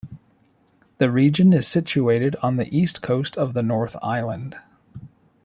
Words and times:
The 0.97 1.11
region 1.11 1.53
is 1.53 1.67
situated 1.67 2.35
on 2.41 2.55
the 2.55 2.67
east 2.75 3.03
coast 3.03 3.37
of 3.37 3.53
the 3.53 3.61
North 3.61 3.95
Island. 4.01 4.57